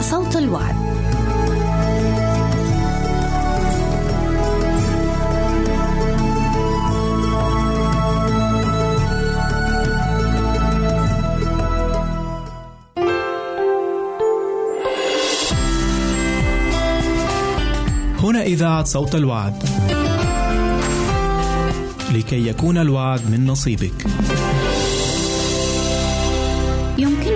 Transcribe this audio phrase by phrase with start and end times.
[0.00, 0.74] صوت الوعد.
[18.22, 19.62] هنا إذاعة صوت الوعد.
[22.14, 24.06] لكي يكون الوعد من نصيبك.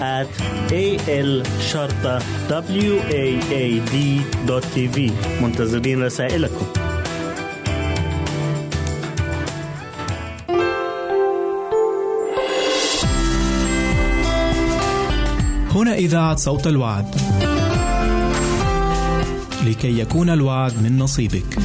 [0.00, 0.28] at
[0.72, 3.96] a l شرطة w a a d
[4.46, 5.10] دوت تي في
[5.42, 6.66] منتظرين رسائلكم
[15.74, 17.14] هنا إذاعة صوت الوعد.
[19.66, 21.58] لكي يكون الوعد من نصيبك.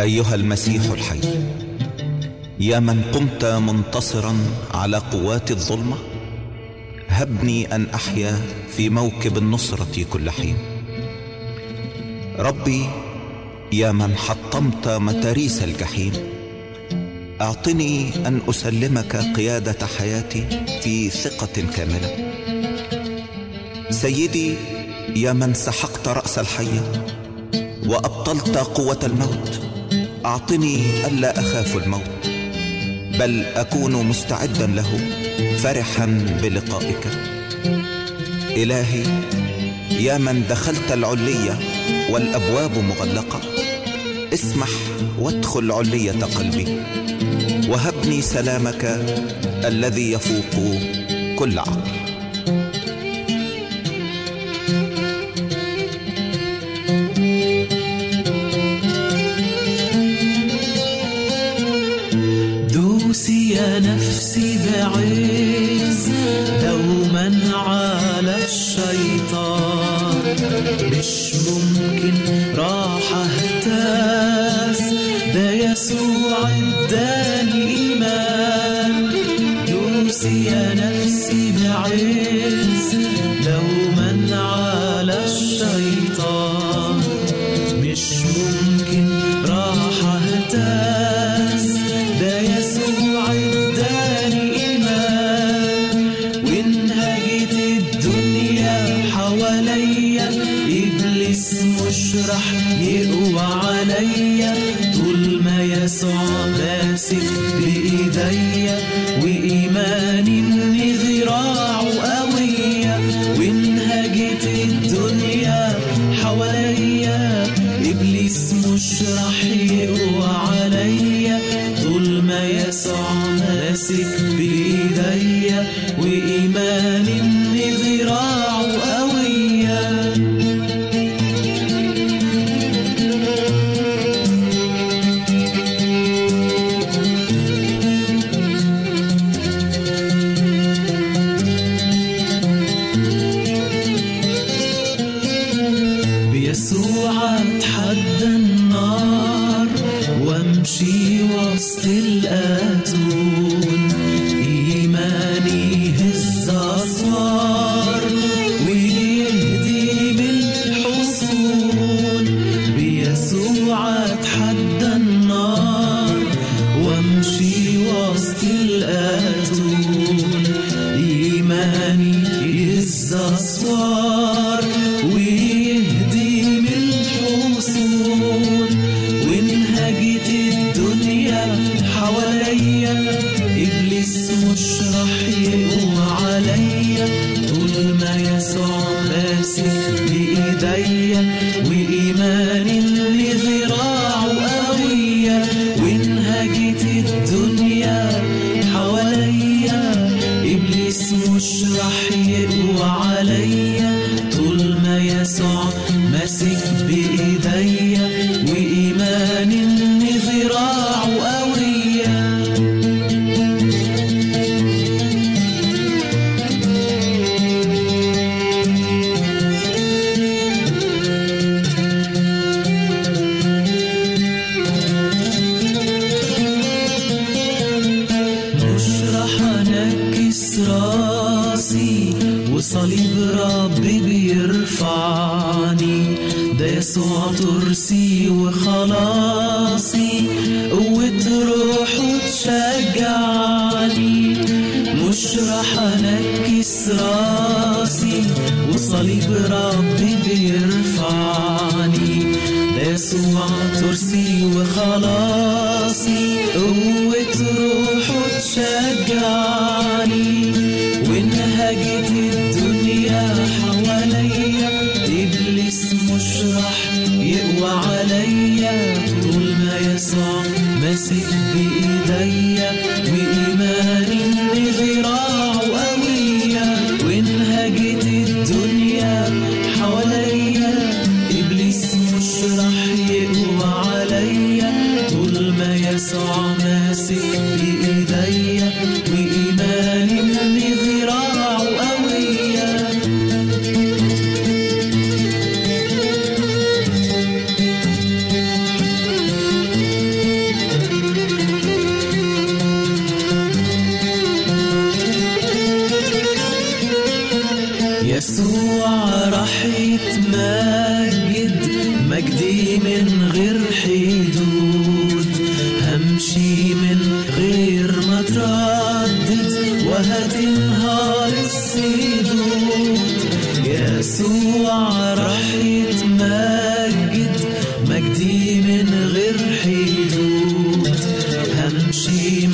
[0.00, 1.20] أيها المسيح الحي
[2.60, 4.36] يا من قمت منتصرا
[4.74, 5.96] على قوات الظلمة
[7.08, 8.40] هبني أن أحيا
[8.76, 10.56] في موكب النصرة كل حين.
[12.38, 12.86] ربي
[13.72, 16.12] يا من حطمت متاريس الجحيم
[17.40, 20.46] أعطني أن أسلمك قيادة حياتي
[20.82, 22.32] في ثقة كاملة.
[23.90, 24.54] سيدي
[25.16, 26.92] يا من سحقت رأس الحيه
[27.86, 29.69] وأبطلت قوة الموت
[30.26, 32.26] أعطني ألا أخاف الموت
[33.18, 35.00] بل أكون مستعدا له
[35.58, 36.06] فرحا
[36.42, 37.06] بلقائك.
[38.50, 39.02] إلهي
[39.90, 41.58] يا من دخلت العلية
[42.10, 43.40] والأبواب مغلقة
[44.34, 44.68] اسمح
[45.18, 46.82] وادخل علية قلبي
[47.68, 48.84] وهبني سلامك
[49.64, 50.80] الذي يفوق
[51.38, 51.99] كل عقل.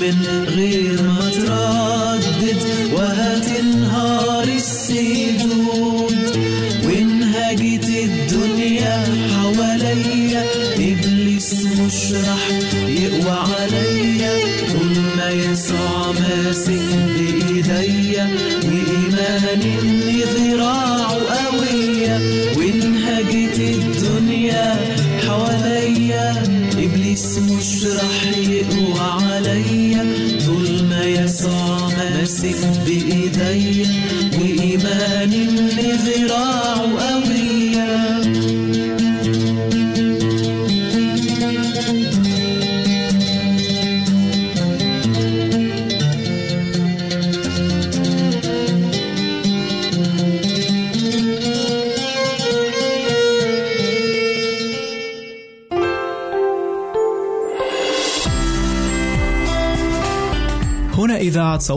[0.05, 0.84] غير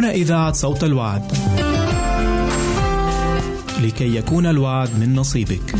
[0.00, 1.22] هنا إذاعة صوت الوعد.
[3.82, 5.74] لكي يكون الوعد من نصيبك.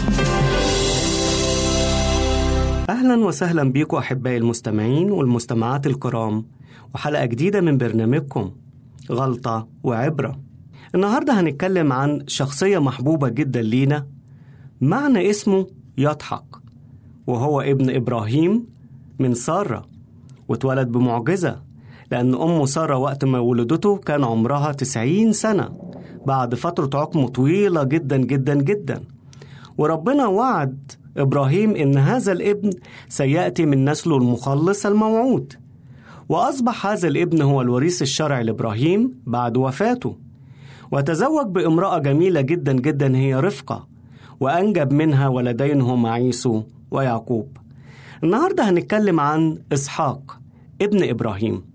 [2.90, 6.44] أهلا وسهلا بيكم أحبائي المستمعين والمستمعات الكرام
[6.94, 8.50] وحلقة جديدة من برنامجكم
[9.10, 10.40] غلطة وعبرة
[10.94, 14.06] النهاردة هنتكلم عن شخصية محبوبة جدا لينا
[14.80, 15.66] معنى اسمه
[15.98, 16.44] يضحك
[17.26, 18.66] وهو ابن إبراهيم
[19.18, 19.86] من سارة
[20.48, 21.69] واتولد بمعجزة
[22.10, 25.68] لأن أمه سارة وقت ما ولدته كان عمرها 90 سنة
[26.26, 29.02] بعد فترة عقم طويلة جدا جدا جدا.
[29.78, 32.70] وربنا وعد إبراهيم إن هذا الابن
[33.08, 35.52] سيأتي من نسله المخلص الموعود.
[36.28, 40.16] وأصبح هذا الابن هو الوريث الشرعي لإبراهيم بعد وفاته.
[40.92, 43.86] وتزوج بامرأة جميلة جدا جدا هي رفقة.
[44.40, 47.56] وأنجب منها ولدين هما عيسو ويعقوب.
[48.24, 50.40] النهاردة هنتكلم عن إسحاق
[50.82, 51.69] ابن إبراهيم.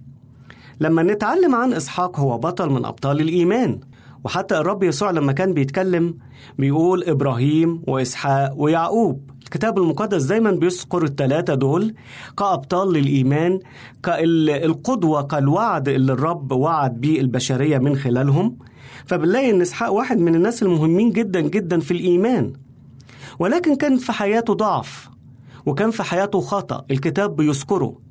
[0.80, 3.80] لما نتعلم عن إسحاق هو بطل من أبطال الإيمان.
[4.24, 6.18] وحتى الرب يسوع لما كان بيتكلم
[6.60, 9.30] بيقول إبراهيم وإسحاق ويعقوب.
[9.44, 11.94] الكتاب المقدس دايما بيذكر الثلاثة دول
[12.38, 13.60] كأبطال للإيمان
[14.04, 18.58] كالقدوة كالوعد اللي الرب وعد بيه البشرية من خلالهم.
[19.06, 22.54] فبنلاقي إن إسحاق واحد من الناس المهمين جدا جدا في الإيمان.
[23.40, 25.10] ولكن كان في حياته ضعف
[25.66, 26.86] وكان في حياته خطأ.
[26.92, 28.05] الكتاب بيذكره.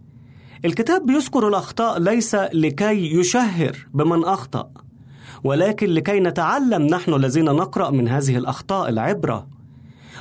[0.65, 4.71] الكتاب بيذكر الأخطاء ليس لكي يشهر بمن أخطأ
[5.45, 9.47] ولكن لكي نتعلم نحن الذين نقرأ من هذه الأخطاء العبرة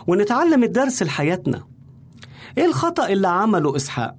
[0.07, 1.63] ونتعلم الدرس لحياتنا
[2.57, 4.15] إيه الخطأ اللي عمله إسحاق؟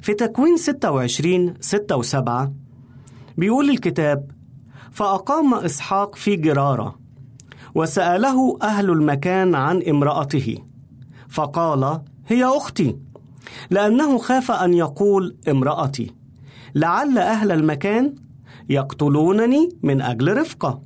[0.00, 2.48] في تكوين 26 6 و7
[3.38, 4.30] بيقول الكتاب
[4.92, 6.98] فأقام إسحاق في جرارة
[7.74, 10.58] وسأله أهل المكان عن امرأته
[11.28, 12.96] فقال هي أختي
[13.70, 16.14] لأنه خاف أن يقول امرأتي
[16.74, 18.14] لعل أهل المكان
[18.68, 20.80] يقتلونني من أجل رفقة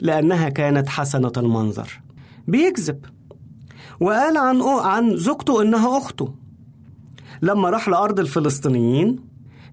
[0.00, 2.00] لأنها كانت حسنة المنظر.
[2.48, 3.04] بيكذب.
[4.00, 6.34] وقال عن عن زوجته إنها أخته.
[7.42, 9.16] لما راح لأرض الفلسطينيين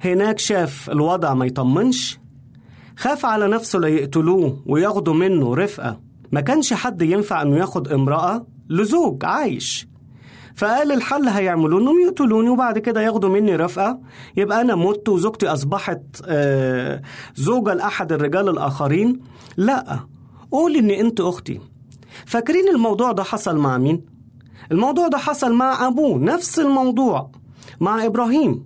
[0.01, 2.20] هناك شاف الوضع ما يطمنش
[2.98, 6.00] خاف على نفسه ليقتلوه وياخدوا منه رفقة.
[6.32, 9.88] ما كانش حد ينفع إنه ياخد امرأة لزوج عايش.
[10.58, 14.00] فقال الحل هيعملوا انهم يقتلوني وبعد كده ياخدوا مني رفقة.
[14.38, 17.02] يبقى أنا مت وزوجتي أصبحت آه،
[17.36, 19.20] زوجة لأحد الرجال الآخرين.
[19.58, 20.00] لا
[20.52, 21.60] قول ان أنت أختي.
[22.26, 24.06] فاكرين الموضوع ده حصل مع مين؟
[24.72, 27.32] الموضوع ده حصل مع أبوه نفس الموضوع
[27.80, 28.64] مع إبراهيم.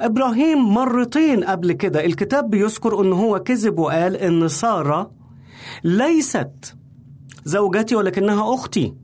[0.00, 5.10] إبراهيم مرتين قبل كده الكتاب بيذكر إن هو كذب وقال إن سارة
[5.84, 6.74] ليست
[7.44, 8.94] زوجتي ولكنها أختي.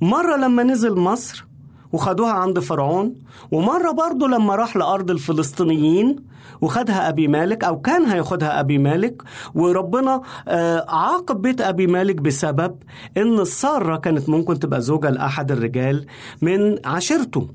[0.00, 1.44] مرة لما نزل مصر
[1.92, 3.14] وخدوها عند فرعون
[3.52, 6.16] ومرة برضه لما راح لأرض الفلسطينيين
[6.60, 9.22] وخدها أبي مالك أو كان هياخدها أبي مالك
[9.54, 12.76] وربنا آه، عاقب بيت أبي مالك بسبب
[13.16, 16.06] إن السارة كانت ممكن تبقى زوجة لأحد الرجال
[16.42, 17.48] من عشيرته.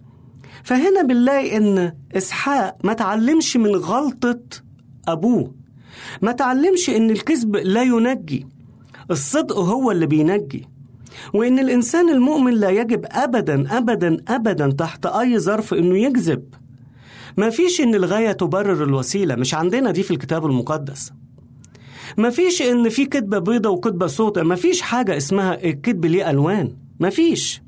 [0.64, 4.40] فهنا بنلاقي إن إسحاق ما تعلمش من غلطة
[5.08, 5.54] أبوه.
[6.22, 8.48] ما تعلمش إن الكذب لا ينجي
[9.12, 10.68] الصدق هو اللي بينجي.
[11.34, 16.44] وإن الإنسان المؤمن لا يجب أبدا أبدا أبدا تحت أي ظرف إنه يكذب.
[17.38, 21.12] ما فيش إن الغاية تبرر الوسيلة مش عندنا دي في الكتاب المقدس.
[22.18, 26.76] ما فيش إن في كذبة بيضة وكذبة سوداء ما فيش حاجة اسمها الكذب ليه ألوان.
[27.00, 27.62] ما فيش.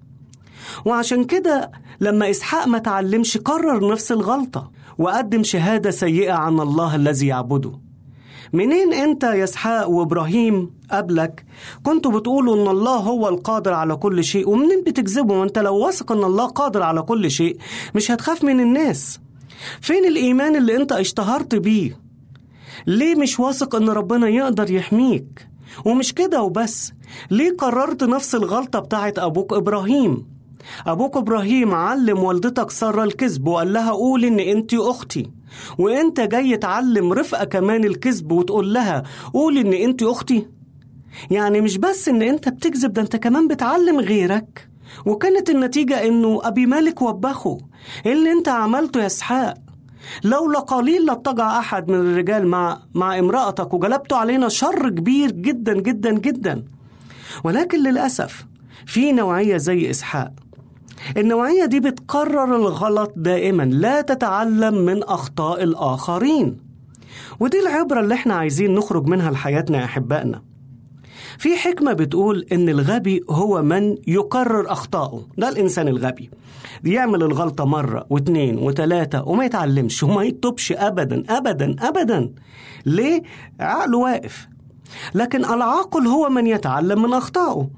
[0.85, 1.71] وعشان كده
[2.01, 7.84] لما إسحاق ما تعلمش قرر نفس الغلطة وقدم شهادة سيئة عن الله الذي يعبده.
[8.53, 11.45] منين أنت يا إسحاق وإبراهيم قبلك؟
[11.83, 16.23] كنتوا بتقولوا إن الله هو القادر على كل شيء ومنين بتكذبوا؟ وانت لو واثق إن
[16.23, 17.57] الله قادر على كل شيء
[17.95, 19.19] مش هتخاف من الناس.
[19.81, 21.99] فين الإيمان اللي أنت اشتهرت بيه؟
[22.87, 25.47] ليه مش واثق إن ربنا يقدر يحميك؟
[25.85, 26.91] ومش كده وبس
[27.31, 30.27] ليه قررت نفس الغلطة بتاعت أبوك إبراهيم؟
[30.87, 35.31] أبوك إبراهيم علم والدتك سارة الكذب وقال لها قول إن أنت أختي.
[35.77, 40.47] وأنت جاي تعلم رفقة كمان الكذب وتقول لها قول إن أنت أختي.
[41.31, 44.69] يعني مش بس إن أنت بتكذب ده أنت كمان بتعلم غيرك.
[45.05, 47.57] وكانت النتيجة إنه أبي مالك وبخه.
[48.05, 49.53] إيه اللي أنت عملته يا إسحاق.
[50.23, 56.11] لولا قليل لاتجع أحد من الرجال مع مع امرأتك وجلبتوا علينا شر كبير جدا جدا
[56.11, 56.63] جدا.
[57.43, 58.45] ولكن للأسف
[58.85, 60.31] في نوعية زي إسحاق.
[61.17, 63.63] النوعية دي بتقرر الغلط دائما.
[63.63, 66.57] لا تتعلم من أخطاء الآخرين.
[67.39, 70.41] ودي العبرة اللي إحنا عايزين نخرج منها لحياتنا يا أحبائنا.
[71.37, 76.29] في حكمة بتقول إن الغبي هو من يكرر أخطائه ده الإنسان الغبي.
[76.83, 82.33] يعمل الغلطة مرة واتنين وتلاتة وما يتعلمش وما يتوبش أبدا أبدا أبدا.
[82.85, 83.23] ليه؟
[83.59, 84.47] عقله واقف.
[85.15, 87.69] لكن العاقل هو من يتعلم من أخطائه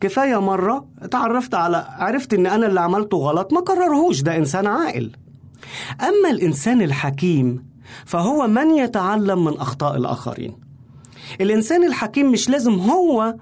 [0.00, 5.10] كفاية مرة اتعرفت على عرفت إن أنا اللي عملته غلط ما كررهوش ده إنسان عاقل.
[6.00, 7.66] أما الإنسان الحكيم
[8.04, 10.56] فهو من يتعلم من أخطاء الآخرين.
[11.40, 13.34] الإنسان الحكيم مش لازم هو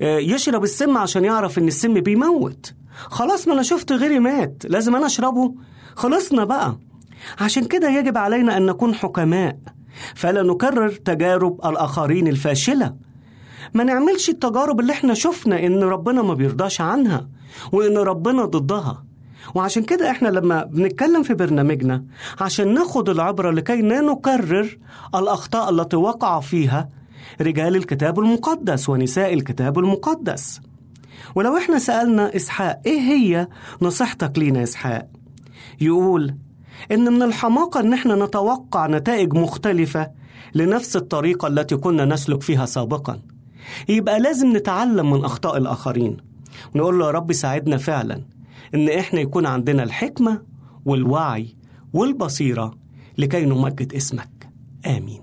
[0.00, 2.74] يشرب السم عشان يعرف إن السم بيموت.
[3.06, 5.54] خلاص ما أنا شفت غيري مات لازم أنا أشربه.
[5.94, 6.78] خلصنا بقى.
[7.40, 9.58] عشان كده يجب علينا أن نكون حكماء.
[10.14, 12.94] فلا نكرر تجارب الآخرين الفاشلة.
[13.74, 17.28] ما نعملش التجارب اللي إحنا شفنا إن ربنا ما بيرضاش عنها
[17.72, 19.04] وإن ربنا ضدها.
[19.54, 22.04] وعشان كده إحنا لما بنتكلم في برنامجنا
[22.40, 24.78] عشان ناخد العبرة لكي لا نكرر
[25.14, 26.88] الأخطاء التي وقع فيها
[27.40, 30.60] رجال الكتاب المقدس ونساء الكتاب المقدس.
[31.34, 33.48] ولو إحنا سألنا إسحاق إيه هي
[33.82, 35.08] نصيحتك لينا إسحاق؟
[35.80, 36.34] يقول
[36.92, 40.10] إن من الحماقة إن إحنا نتوقع نتائج مختلفة
[40.54, 43.20] لنفس الطريقة التي كنا نسلك فيها سابقا.
[43.88, 46.16] يبقى لازم نتعلم من أخطاء الآخرين
[46.74, 48.22] ونقول له يا رب ساعدنا فعلا
[48.74, 50.42] إن إحنا يكون عندنا الحكمة
[50.84, 51.56] والوعي
[51.92, 52.74] والبصيرة
[53.18, 54.48] لكي نمجد اسمك
[54.86, 55.20] آمين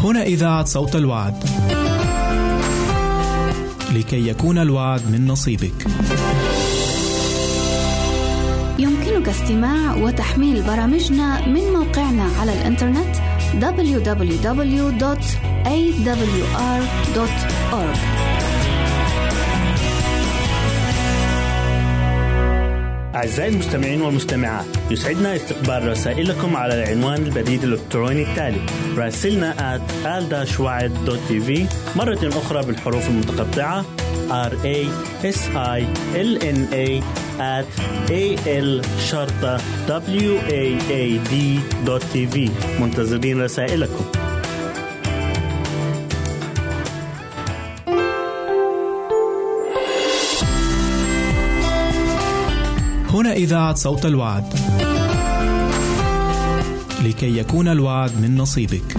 [0.00, 1.44] هنا إذاعة صوت الوعد.
[3.94, 5.86] لكي يكون الوعد من نصيبك.
[9.28, 13.16] يمكنك استماع وتحميل برامجنا من موقعنا على الإنترنت
[13.60, 14.38] www.awr.org
[23.14, 28.60] أعزائي المستمعين والمستمعات يسعدنا استقبال رسائلكم على العنوان البريد الإلكتروني التالي
[28.96, 30.08] راسلنا at
[31.96, 33.84] مرة أخرى بالحروف المتقطعة
[34.30, 34.78] r a
[35.22, 35.80] s i
[36.14, 36.88] l n a
[37.56, 37.70] at
[38.10, 39.54] a l شرطة
[40.26, 41.34] w a a d
[42.12, 44.04] tv منتظرين رسائلكم
[53.10, 54.54] هنا إذاعة صوت الوعد.
[57.04, 58.96] لكي يكون الوعد من نصيبك.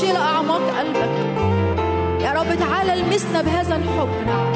[0.00, 1.10] يخش إلى أعماق قلبك.
[2.22, 4.52] يا رب تعالى المسنا بهذا الحب نعم.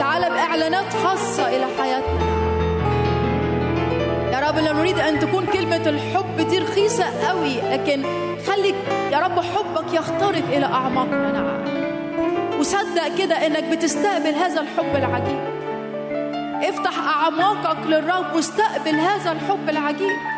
[0.00, 2.26] تعالى بإعلانات خاصة إلى حياتنا
[4.32, 8.02] يا رب لا نريد أن تكون كلمة الحب دي رخيصة قوي لكن
[8.46, 8.74] خلي
[9.12, 12.60] يا رب حبك يخترق إلى أعماقنا نعم.
[12.60, 15.40] وصدق كده إنك بتستقبل هذا الحب العجيب.
[16.62, 20.35] افتح أعماقك للرب واستقبل هذا الحب العجيب.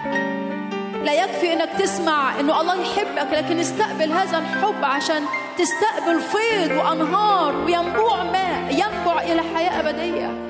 [1.05, 5.23] لا يكفي إنك تسمع إنه الله يحبك لكن استقبل هذا الحب عشان
[5.59, 10.49] تستقبل فيض وأنهار وينبوع ماء ينبع إلى حياة أبدية.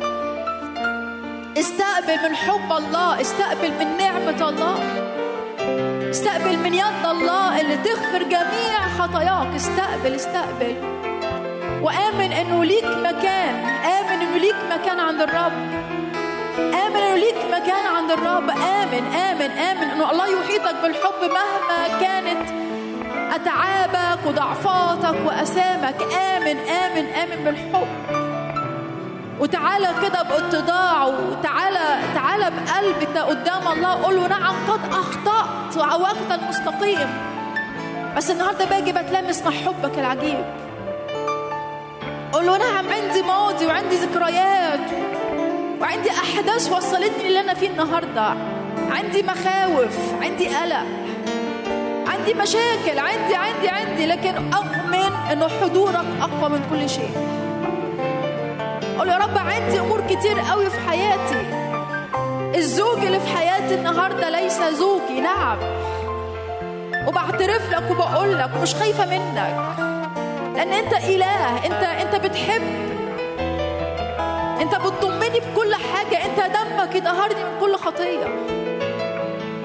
[1.59, 4.79] استقبل من حب الله استقبل من نعمة الله.
[6.11, 9.55] استقبل من يد الله اللي تغفر جميع خطاياك.
[9.57, 10.77] استقبل استقبل.
[11.83, 15.88] وآمن إنه ليك مكان آمن إنه ليك مكان عند الرب.
[16.59, 18.51] آمن إنه ليك مكان عند الرب.
[18.51, 22.49] آمن آمن آمن إنه الله يحيطك بالحب مهما كانت.
[23.35, 26.03] أتعابك وضعفاتك وأسامك.
[26.12, 27.88] آمن آمن آمن بالحب.
[29.40, 34.05] وتعالى كده باتضاع وتعالى تعالى بقلبك قدام الله.
[34.05, 37.09] قول له نعم قد أخطأت وعوجت المستقيم
[38.16, 40.44] بس النهارده باجي بتلمس مع حبك العجيب.
[42.33, 45.08] قول له نعم عندي ماضي وعندي ذكريات.
[45.81, 48.35] وعندي أحداث وصلتني اللي أنا فيه النهارده.
[48.91, 50.87] عندي مخاوف عندي قلق
[52.07, 57.11] عندي مشاكل عندي عندي عندي لكن أؤمن انه حضورك أقوى من كل شيء.
[58.99, 61.47] قول يا رب عندي أمور كتير قوي في حياتي.
[62.59, 65.59] الزوج اللي في حياتي النهارده ليس زوجي نعم.
[67.09, 69.55] وبعترف لك وبقول لك ومش خايفة منك.
[70.57, 72.62] لأن أنت إله أنت أنت بتحب.
[74.61, 74.75] أنت
[75.40, 76.24] بتضمني بكل حاجة.
[76.24, 78.27] انت دمك يطهرني من كل خطية.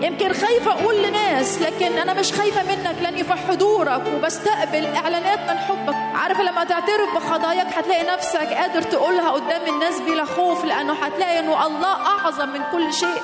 [0.01, 5.57] يمكن خايفه أقول لناس لكن أنا مش خايفة منك لاني في حضورك وبستقبل إعلانات من
[5.57, 5.95] حبك.
[6.15, 11.67] عارف لما تعترف بخطاياك هتلاقي نفسك قادر تقولها قدام الناس بلا خوف لأنه هتلاقي إنه
[11.67, 13.21] الله أعظم من كل شيء.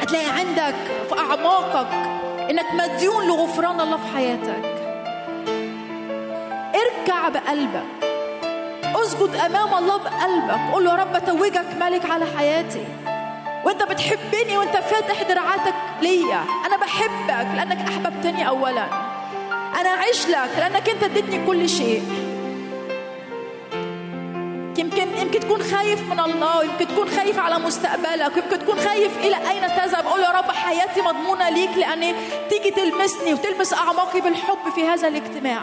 [0.00, 0.74] هتلاقي عندك
[1.08, 1.88] في أعماقك
[2.50, 4.78] إنك مديون لغفران الله في حياتك.
[6.74, 8.07] اركع بقلبك.
[8.96, 10.72] أسجد أمام الله بقلبك.
[10.72, 12.84] قول له يا رب توجك ملك على حياتي.
[13.64, 16.44] وأنت بتحبني وأنت فاتح دراعاتك ليا.
[16.66, 18.86] أنا بحبك لأنك أحببتني اولا.
[19.80, 22.02] أنا أعيش لك لأنك أنت اديتني كل شيء.
[24.78, 29.36] يمكن يمكن تكون خايف من الله يمكن تكون خايف على مستقبلك يمكن تكون خايف إلى
[29.36, 30.06] أين تذهب.
[30.06, 32.14] قول يا رب حياتي مضمونة ليك لأن
[32.50, 35.62] تيجي تلمسني وتلمس أعماقي بالحب في هذا الاجتماع.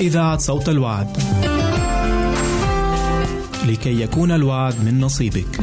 [0.00, 1.16] إذاعة صوت الوعد.
[3.68, 5.60] لكي يكون الوعد من نصيبك.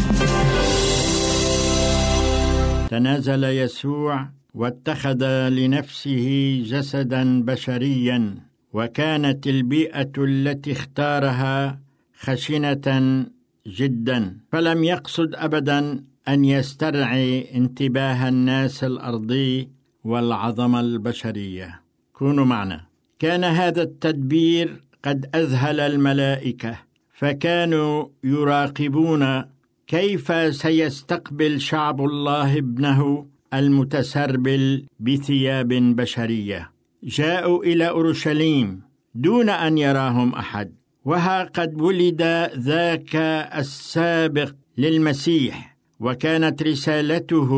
[2.89, 8.35] تنازل يسوع واتخذ لنفسه جسدا بشريا
[8.73, 11.79] وكانت البيئة التي اختارها
[12.19, 13.25] خشنة
[13.67, 19.69] جدا فلم يقصد أبدا أن يسترعي انتباه الناس الأرضي
[20.03, 21.81] والعظمة البشرية
[22.13, 22.86] كونوا معنا
[23.19, 26.79] كان هذا التدبير قد أذهل الملائكة
[27.13, 29.43] فكانوا يراقبون
[29.87, 36.71] كيف سيستقبل شعب الله ابنه المتسربل بثياب بشرية.
[37.03, 38.81] جاءوا إلى أورشليم
[39.15, 40.71] دون أن يراهم أحد
[41.05, 42.21] وها قد ولد
[42.57, 43.15] ذاك
[43.55, 47.51] السابق للمسيح وكانت رسالته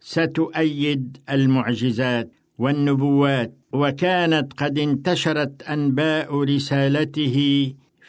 [0.00, 3.61] ستؤيد المعجزات والنبوات.
[3.72, 7.36] وكانت قد انتشرت أنباء رسالته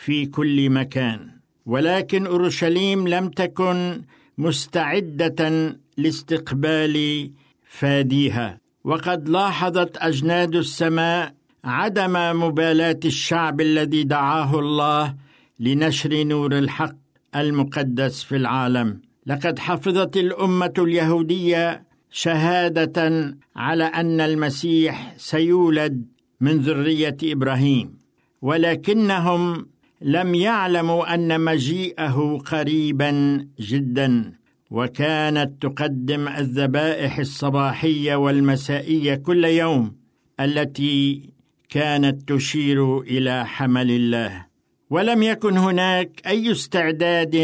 [0.03, 1.29] في كل مكان.
[1.65, 4.01] ولكن أورشليم لم تكن
[4.37, 7.29] مستعدة لاستقبال
[7.65, 8.57] فاديها.
[8.83, 15.15] وقد لاحظت أجناد السماء عدم مبالاة الشعب الذي دعاه الله
[15.59, 16.95] لنشر نور الحق
[17.35, 19.01] المقدس في العالم.
[19.25, 21.83] لقد حفظت الأمة اليهودية
[22.15, 26.05] شهادة على أن المسيح سيولد
[26.41, 27.97] من ذرية إبراهيم
[28.41, 29.67] ولكنهم
[30.01, 33.11] لم يعلموا أن مجيئه قريبا
[33.59, 34.33] جدا
[34.71, 39.95] وكانت تقدم الذبائح الصباحية والمسائية كل يوم
[40.39, 41.29] التي
[41.69, 44.45] كانت تشير إلى حمل الله.
[44.89, 47.35] ولم يكن هناك أي استعداد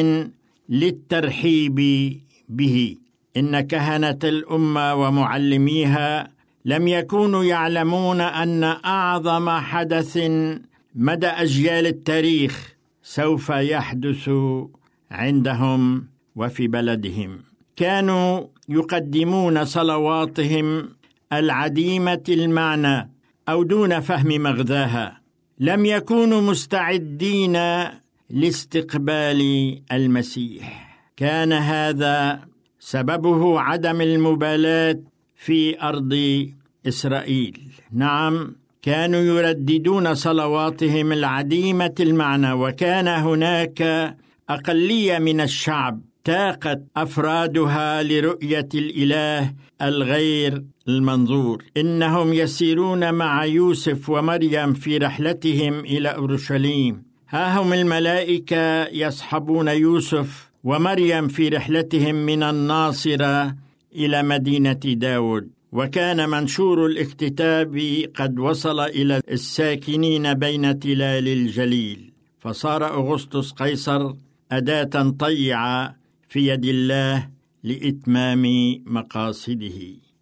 [0.69, 1.75] للترحيب
[2.49, 2.95] به.
[3.37, 6.27] إن كهنة الأمة ومعلميها
[6.65, 10.17] لم يكونوا يعلمون أن أعظم حدث
[10.95, 14.29] مدى أجيال التاريخ سوف يحدث
[15.11, 17.39] عندهم وفي بلدهم.
[17.75, 20.89] كانوا يقدمون صلواتهم
[21.33, 23.09] العديمة المعنى
[23.49, 25.21] أو دون فهم مغزاها.
[25.59, 27.57] لم يكونوا مستعدين
[28.29, 29.41] لاستقبال
[29.91, 30.99] المسيح.
[31.17, 32.48] كان هذا
[32.79, 34.99] سببه عدم المبالاة
[35.35, 36.13] في أرض
[36.87, 37.59] إسرائيل.
[37.93, 43.81] نعم كانوا يرددون صلواتهم العديمة المعنى وكان هناك
[44.49, 51.63] أقلية من الشعب تاقت أفرادها لرؤية الإله الغير المنظور.
[51.77, 57.03] إنهم يسيرون مع يوسف ومريم في رحلتهم إلى أورشليم.
[57.29, 63.55] ها هم الملائكة يصحبون يوسف ومريم في رحلتهم من الناصرة
[63.95, 65.49] إلى مدينة داود.
[65.71, 67.81] وكان منشور الاكتتاب
[68.15, 72.13] قد وصل إلى الساكنين بين تلال الجليل.
[72.39, 74.13] فصار أغسطس قيصر
[74.51, 75.95] أداة طيعة
[76.29, 77.29] في يد الله
[77.63, 78.43] لإتمام
[78.85, 79.79] مقاصده.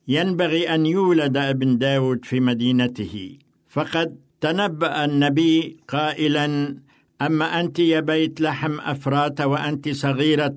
[0.07, 3.37] ينبغي أن يولد ابن داود في مدينته.
[3.69, 6.77] فقد تنبأ النبي قائلا
[7.21, 10.55] أما أنت يا بيت لحم افرات وأنت صغيرة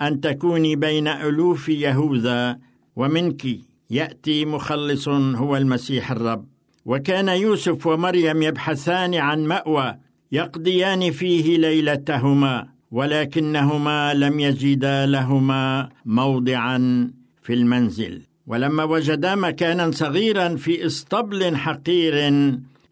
[0.00, 2.58] أن تكوني بين ألوف يهوذا
[2.96, 3.46] ومنك
[3.90, 6.44] يأتي مخلص هو المسيح الرب.
[6.84, 9.94] وكان يوسف ومريم يبحثان عن مأوى
[10.32, 17.10] يقضيان فيه ليلتهما ولكنهما لم يجدا لهما موضعا
[17.42, 18.22] في المنزل.
[18.46, 22.30] ولما وجدا مكانا صغيرا في اسطبل حقير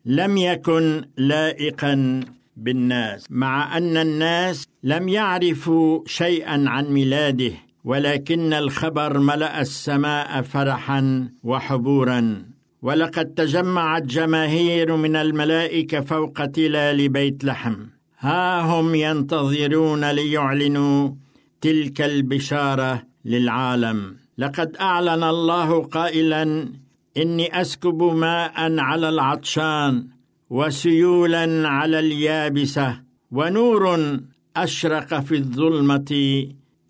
[0.04, 2.20] لم يكن لائقا
[2.56, 7.52] بالناس مع أن الناس لم يعرفوا شيئا عن ميلاده
[7.84, 12.44] ولكن الخبر ملأ السماء فرحا وحبورا.
[12.82, 17.74] ولقد تجمعت جماهير من الملائكة فوق تلال بيت لحم.
[18.18, 21.10] ها هم ينتظرون ليعلنوا
[21.60, 24.16] تلك البشارة للعالم.
[24.38, 26.68] لقد أعلن الله قائلا
[27.16, 30.13] إني أسكب ماء على العطشان.
[30.54, 34.16] وسيولا على اليابسة ونور
[34.56, 36.10] أشرق في الظلمة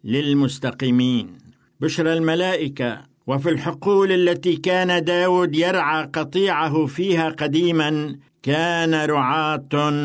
[0.05, 1.39] للمستقيمين.
[1.81, 10.05] بشرى الملائكة وفي الحقول التي كان داود يرعى قطيعه فيها قديما كان رعاة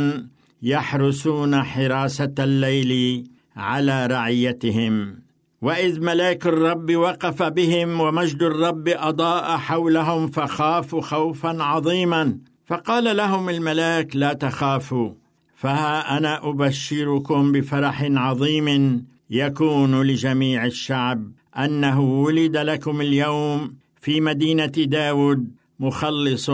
[0.61, 3.23] يحرسون حراسة الليل
[3.55, 5.19] على رعيتهم.
[5.61, 12.37] وإذ ملاك الرب وقف بهم ومجد الرب أضاء حولهم فخافوا خوفا عظيما.
[12.69, 15.11] فقال لهم الملاك لا تخافوا
[15.55, 25.51] فها أنا أبشركم بفرح عظيم يكون لجميع الشعب أنه ولد لكم اليوم في مدينة داود
[25.79, 26.49] مخلص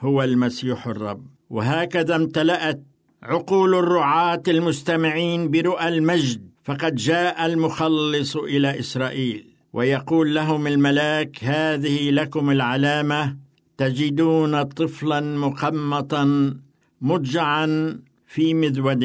[0.00, 1.26] هو المسيح الرب.
[1.50, 2.82] وهكذا امتلأت
[3.22, 9.46] عقول الرعاة المستمعين برؤى المجد فقد جاء المخلص إلى إسرائيل.
[9.72, 13.43] ويقول لهم الملاك هذه لكم العلامة
[13.76, 16.54] تجدون طفلا مقمطا
[17.00, 19.04] مضجعا في مذود.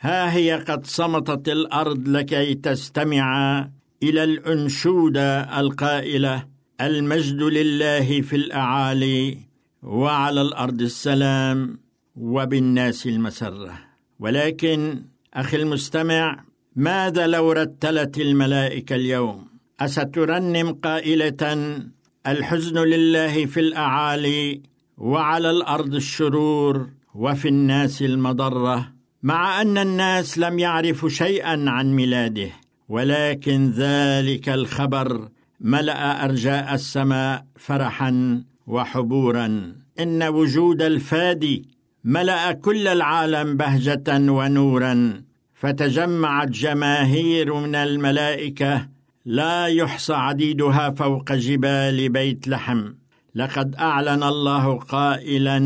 [0.00, 3.60] ها هي قد صمتت الأرض لكي تستمع
[4.02, 6.46] إلى الانشوده القائلة
[6.80, 9.38] المجد لله في الأعالي
[9.82, 11.78] وعلى الأرض السلام
[12.16, 13.72] وبالناس المسرة.
[14.20, 15.02] ولكن
[15.34, 16.44] أخي المستمع
[16.76, 19.48] ماذا لو رتلت الملائكة اليوم؟
[19.80, 21.42] أسترنم قائلة
[22.30, 24.62] الحزن لله في الأعالي
[24.98, 32.50] وعلى الأرض الشرور وفي الناس المضرة مع أن الناس لم يعرفوا شيئا عن ميلاده
[32.88, 35.28] ولكن ذلك الخبر
[35.60, 39.74] ملأ أرجاء السماء فرحا وحبورا.
[40.00, 41.68] إن وجود الفادي
[42.04, 45.22] ملأ كل العالم بهجة ونورا
[45.54, 48.88] فتجمعت جماهير من الملائكة
[49.28, 52.92] لا يحصى عديدها فوق جبال بيت لحم.
[53.34, 55.56] لقد أعلن الله قائلا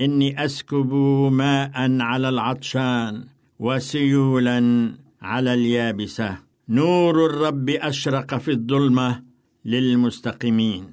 [0.00, 0.94] إني أسكب
[1.32, 3.24] ماء على العطشان
[3.58, 4.90] وسيولا
[5.22, 6.38] على اليابسة.
[6.68, 9.22] نور الرب أشرق في الظلمة
[9.64, 10.84] للمستقيمين.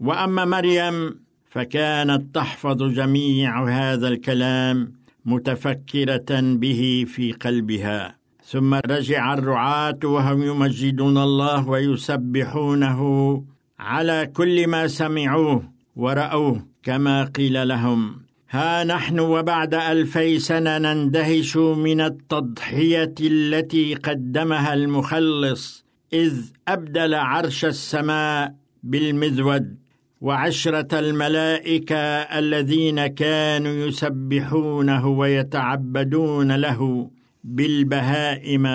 [0.00, 1.14] وأما مريم
[1.50, 4.92] فكانت تحفظ جميع هذا الكلام
[5.24, 8.21] متفكرة به في قلبها.
[8.52, 13.00] ثم رجع الرعاة وهم يمجدون الله ويسبحونه
[13.78, 15.62] على كل ما سمعوه
[15.96, 18.22] ورأوه كما قيل لهم.
[18.50, 26.34] ها نحن وبعد ألفي سنة نندهش من التضحية التي قدمها المخلص إذ
[26.68, 29.76] أبدل عرش السماء بالمذود
[30.20, 31.96] وعشرة الملائكة
[32.40, 37.10] الذين كانوا يسبحونه ويتعبدون له.
[37.44, 38.66] بالبهائم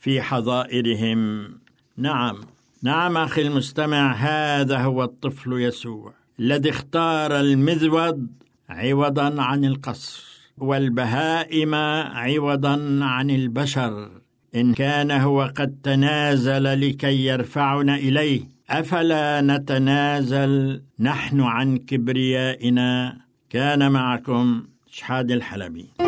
[0.00, 1.50] في حظائرهم.
[1.96, 2.36] نعم.
[2.82, 8.26] نعم أخي المستمع هذا هو الطفل يسوع الذي اختار المذود
[8.68, 10.24] عوضا عن القصر
[10.58, 14.10] والبهائم عوضا عن البشر.
[14.54, 18.40] إن كان هو قد تنازل لكي يرفعنا إليه
[18.70, 23.16] أفلا نتنازل؟ نحن عن كبريائنا.
[23.50, 26.07] كان معكم شحاد الحلبي.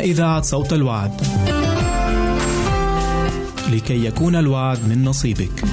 [0.00, 1.20] إذاعة صوت الوعد.
[3.72, 5.64] لكي يكون الوعد من نصيبك.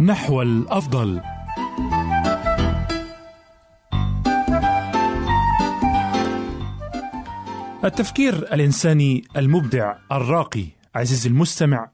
[0.00, 1.20] نحو الأفضل.
[7.84, 11.90] التفكير الإنساني المبدع الراقي عزيزي المستمع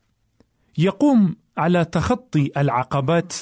[0.79, 3.35] يقوم على تخطي العقبات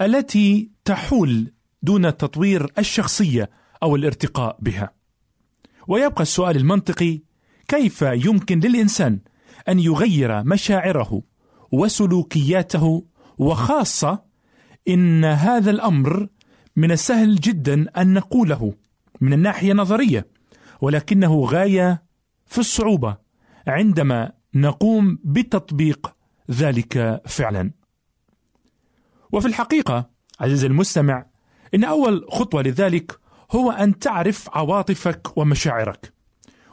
[0.00, 1.52] التي تحول
[1.82, 3.50] دون تطوير الشخصية
[3.82, 4.90] أو الارتقاء بها.
[5.88, 7.20] ويبقى السؤال المنطقي
[7.68, 9.20] كيف يمكن للإنسان
[9.68, 11.22] أن يغير مشاعره
[11.72, 13.04] وسلوكياته؟
[13.38, 14.22] وخاصة
[14.88, 16.28] إن هذا الأمر
[16.76, 18.74] من السهل جدا أن نقوله
[19.20, 20.26] من الناحية النظرية
[20.80, 22.02] ولكنه غاية
[22.46, 23.16] في الصعوبة
[23.66, 26.16] عندما نقوم بتطبيق
[26.50, 27.70] ذلك فعلا.
[29.32, 31.26] وفي الحقيقة عزيزي المستمع
[31.74, 33.18] إن أول خطوة لذلك
[33.50, 36.12] هو أن تعرف عواطفك ومشاعرك.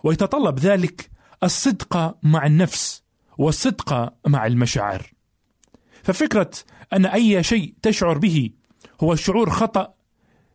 [0.03, 1.11] ويتطلب ذلك
[1.43, 3.03] الصدق مع النفس
[3.37, 5.13] والصدق مع المشاعر.
[6.03, 6.51] ففكرة
[6.93, 8.49] أن أي شيء تشعر به
[9.03, 9.93] هو شعور خطأ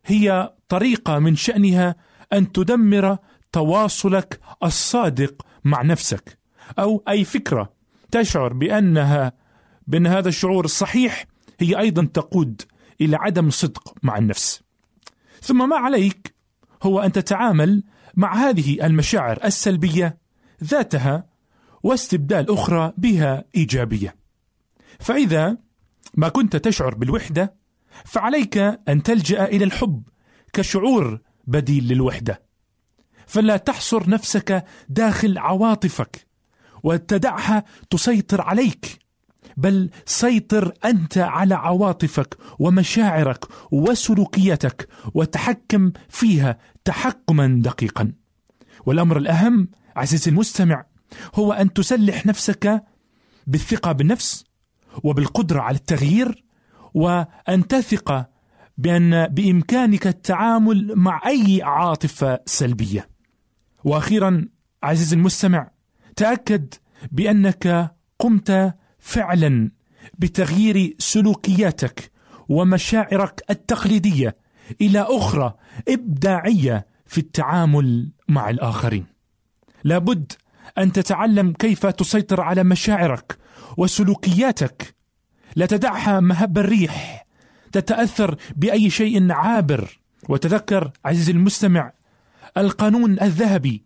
[0.04, 1.96] هي طريقة من شأنها
[2.32, 3.18] أن تدمر
[3.52, 6.38] تواصلك الصادق مع نفسك
[6.78, 7.75] أو أي فكرة
[8.10, 9.32] تشعر بانها
[9.86, 11.26] بأن هذا الشعور الصحيح
[11.60, 12.62] هي أيضا تقود
[13.00, 14.62] إلى عدم صدق مع النفس.
[15.42, 16.34] ثم ما عليك
[16.82, 17.82] هو أن تتعامل
[18.14, 20.18] مع هذه المشاعر السلبية
[20.64, 21.26] ذاتها
[21.82, 24.16] واستبدال أخرى بها إيجابية.
[25.00, 25.58] فإذا
[26.14, 27.54] ما كنت تشعر بالوحدة
[28.04, 30.02] فعليك أن تلجأ إلى الحب
[30.52, 32.42] كشعور بديل للوحدة.
[33.26, 36.25] فلا تحصر نفسك داخل عواطفك
[36.82, 38.98] وتدعها تسيطر عليك
[39.56, 48.12] بل سيطر أنت على عواطفك ومشاعرك وسلوكيتك وتحكم فيها تحكما دقيقا.
[48.86, 50.84] والأمر الأهم عزيزي المستمع
[51.34, 52.84] هو أن تسلح نفسك
[53.46, 54.44] بالثقة بالنفس
[55.04, 56.44] وبالقدرة على التغيير
[56.94, 58.26] وأن تثق
[58.78, 63.08] بأن بإمكانك التعامل مع أي عاطفة سلبية.
[63.84, 64.48] وأخيرا
[64.82, 65.70] عزيزي المستمع
[66.16, 66.74] تأكد
[67.12, 69.70] بأنك قمت فعلا
[70.18, 72.10] بتغيير سلوكياتك
[72.48, 74.36] ومشاعرك التقليدية
[74.80, 75.54] إلى أخرى
[75.88, 79.06] إبداعية في التعامل مع الآخرين.
[79.84, 80.32] لابد
[80.78, 83.38] أن تتعلم كيف تسيطر على مشاعرك
[83.76, 84.94] وسلوكياتك.
[85.56, 87.26] لا تدعها مهب الريح.
[87.72, 89.98] تتأثر بأي شيء عابر.
[90.28, 91.92] وتذكر عزيزي المستمع
[92.56, 93.84] القانون الذهبي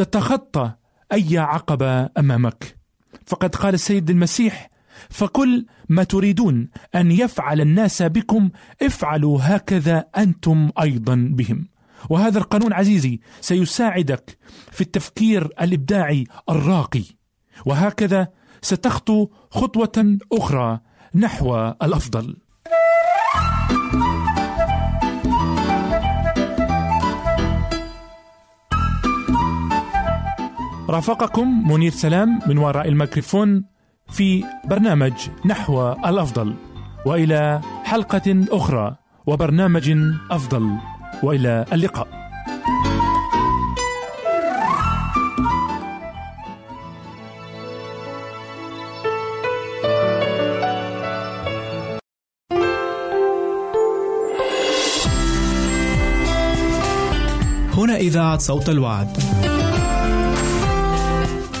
[0.00, 0.72] لتتخطى
[1.12, 2.78] أي عقبة أمامك.
[3.26, 4.70] فقد قال السيد المسيح
[5.10, 8.50] فكل ما تريدون أن يفعل الناس بكم
[8.82, 11.68] افعلوا هكذا أنتم أيضا بهم.
[12.10, 14.38] وهذا القانون عزيزي سيساعدك
[14.72, 17.04] في التفكير الإبداعي الراقي.
[17.66, 18.28] وهكذا
[18.62, 20.80] ستخطو خطوة أخرى
[21.14, 22.36] نحو الأفضل.
[30.90, 33.64] رافقكم منير سلام من وراء الميكروفون
[34.08, 35.12] في برنامج
[35.46, 36.54] نحو الأفضل.
[37.06, 39.96] وإلى حلقة أخرى وبرنامج
[40.30, 40.76] أفضل.
[41.22, 42.08] وإلى اللقاء.
[57.74, 59.16] هنا إذاعة صوت الوعد.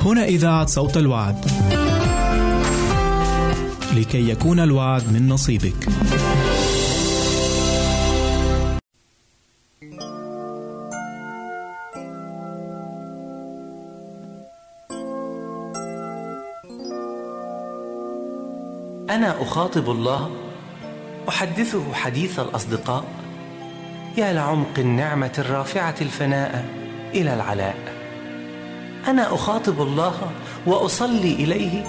[0.00, 1.44] هنا إذاعة صوت الوعد.
[3.96, 5.88] لكي يكون الوعد من نصيبك.
[19.10, 20.30] أنا أخاطب الله
[21.28, 23.04] أحدثه حديث الأصدقاء
[24.18, 26.64] يا لعمق النعمة الرافعة الفناء
[27.14, 27.97] إلى العلاء
[29.08, 30.30] أنا أخاطب الله
[30.66, 31.84] وأصلي إليه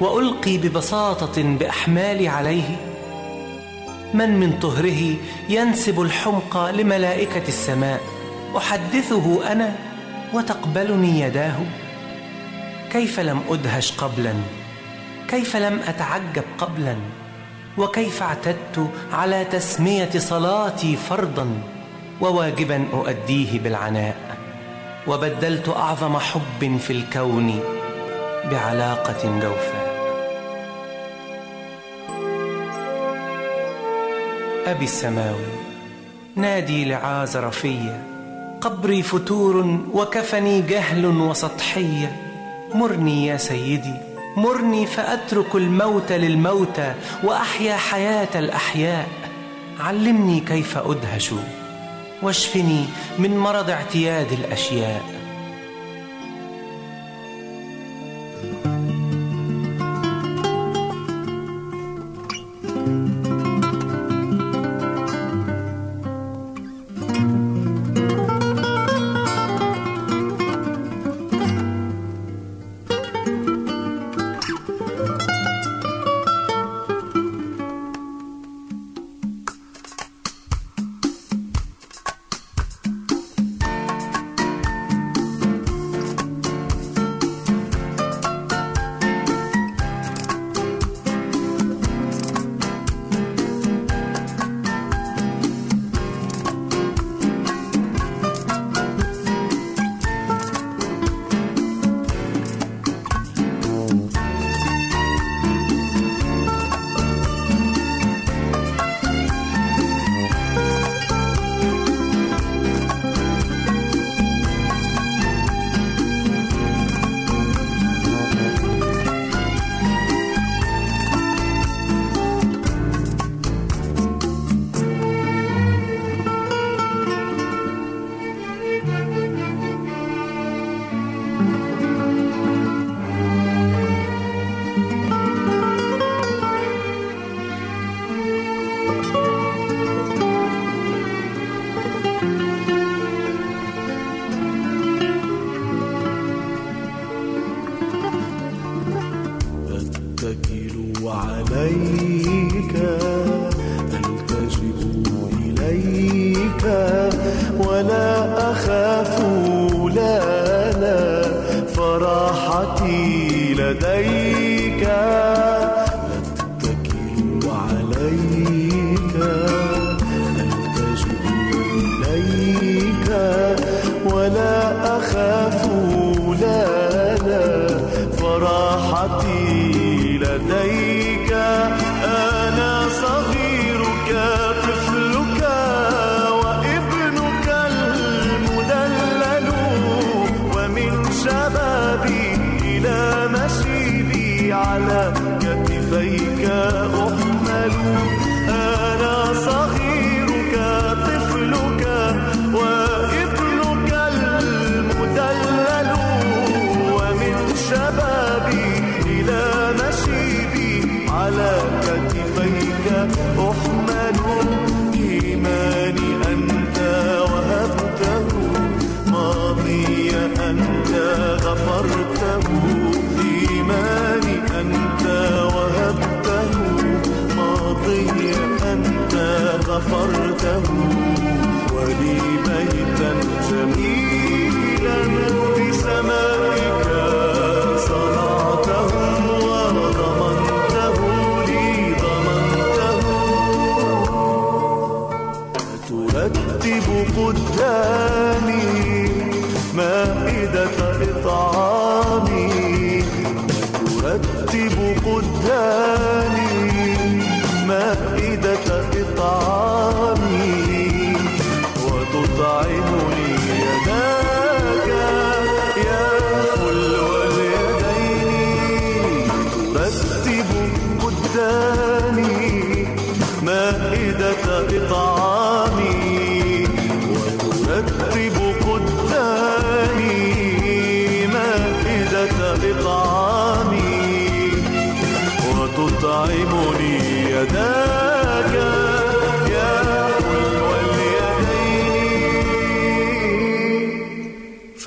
[0.00, 2.76] وألقي ببساطة بأحمالي عليه.
[4.14, 5.16] من من طهره
[5.48, 8.00] ينسب الحمق لملائكة السماء
[8.56, 9.76] أحدثه أنا
[10.34, 11.56] وتقبلني يداه.
[12.92, 14.34] كيف لم أدهش قبلا؟
[15.28, 16.96] كيف لم أتعجب قبلا؟
[17.78, 21.62] وكيف اعتدت على تسمية صلاتي فرضا؟
[22.20, 24.37] وواجبا أؤديه بالعناء.
[25.08, 27.60] وبدلت أعظم حب في الكون
[28.50, 29.88] بعلاقة جوفاء.
[34.66, 35.44] أبي السماوي
[36.36, 38.02] نادي لعازر فيا
[38.60, 42.16] قبري فتور وكفني جهل وسطحيه
[42.74, 43.94] مرني يا سيدي
[44.36, 46.94] مرني فأترك الموت للموتى
[47.24, 49.08] وأحيا حياة الأحياء.
[49.80, 51.30] علمني كيف أدهش
[52.22, 52.84] واشفني
[53.18, 55.17] من مرض اعتياد الأشياء.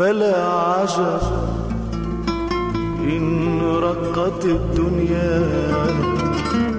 [0.02, 1.22] فلا عجب
[3.04, 5.41] إن رقت الدنيا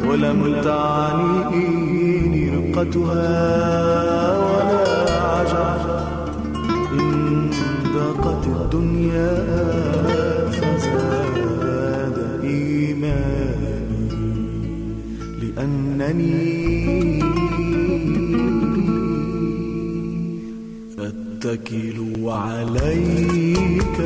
[0.09, 3.29] ولم تعنيني رقتها
[4.39, 4.85] ولا
[5.23, 5.81] عجب
[6.93, 7.51] إن
[7.95, 9.35] ضاقت الدنيا
[10.51, 13.83] فزاد إيماني
[15.43, 16.62] لأنني
[21.45, 23.99] أتكل عليك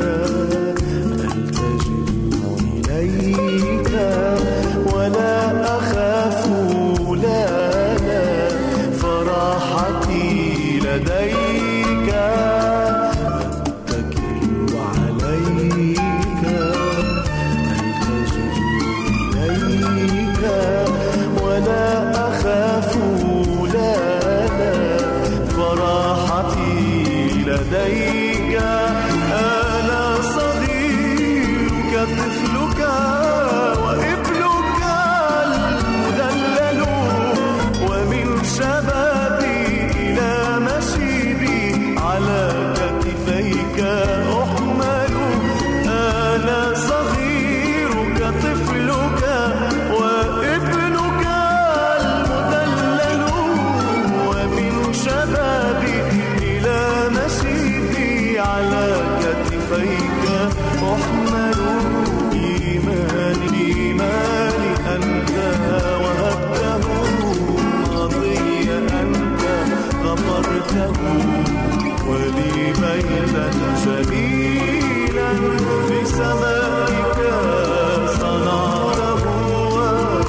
[78.19, 79.25] صنعته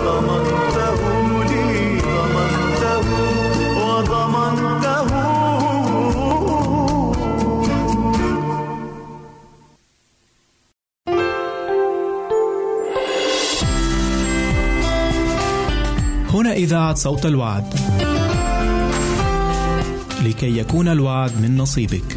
[0.05, 1.01] وضمنته
[1.51, 3.07] لي ضمنته
[3.79, 5.09] وضمنته
[16.35, 17.75] هنا إذاعة صوت الوعد.
[20.25, 22.17] لكي يكون الوعد من نصيبك.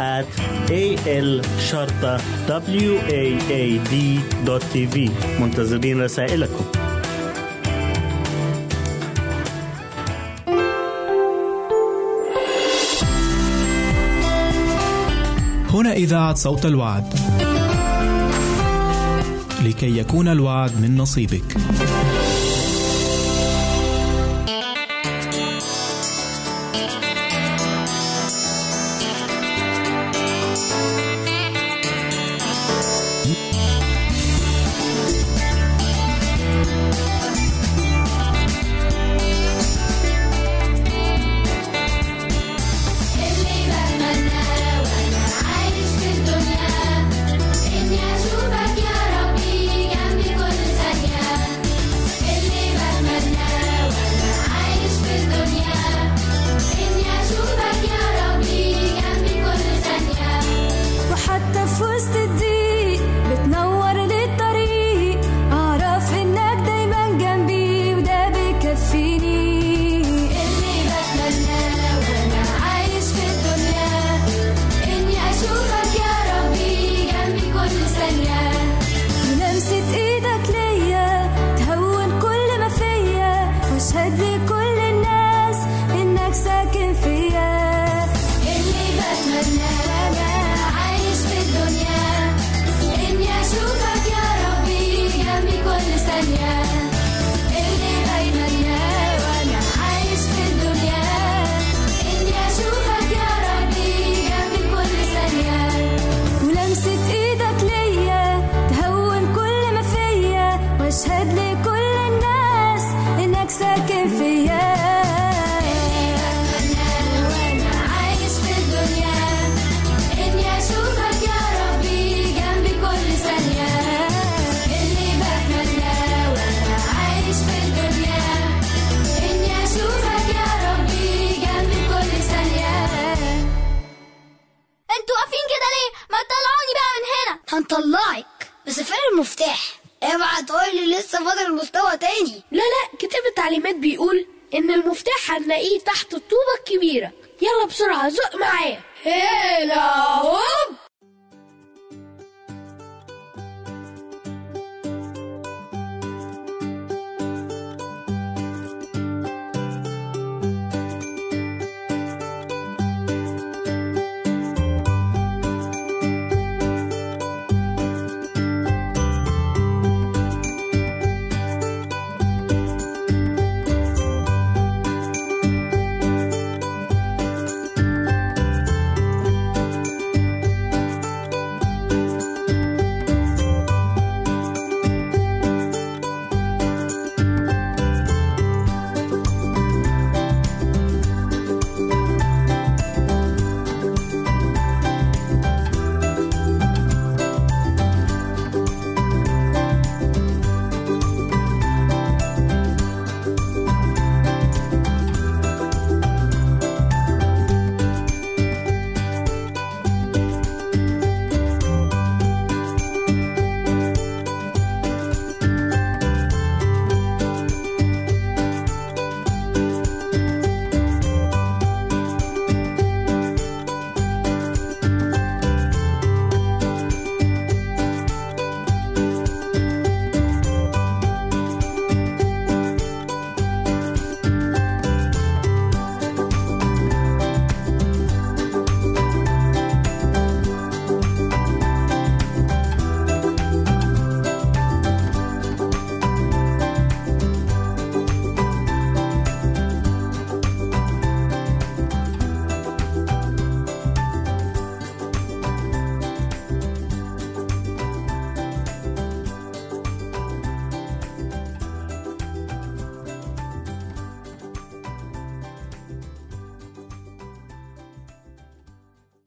[0.00, 0.26] at
[0.70, 3.94] a l شرطة w a a d
[4.72, 6.64] tv منتظرين رسائلكم
[15.70, 17.14] هنا إذاعة صوت الوعد.
[19.64, 21.56] لكي يكون الوعد من نصيبك.